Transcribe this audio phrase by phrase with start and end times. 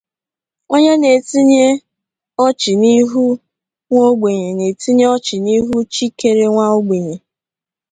[0.73, 1.65] Onye na-etinye
[2.45, 3.23] ọchị n'ihu
[3.89, 7.15] nwaogbenye na-etinye ọchị n'ihu chi kere nwaogbenye.